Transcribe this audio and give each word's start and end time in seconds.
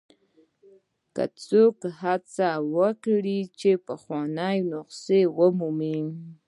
که 1.15 1.23
څوک 1.45 1.75
هڅه 2.01 2.49
کوي 3.03 3.39
چې 3.59 3.71
پخوانۍ 3.85 4.57
نسخې 4.71 5.21
ومومي. 5.37 5.97